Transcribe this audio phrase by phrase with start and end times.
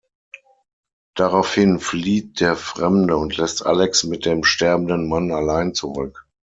[1.13, 6.25] Daraufhin flieht der Fremde und lässt Alex mit dem sterbenden Mann allein zurück.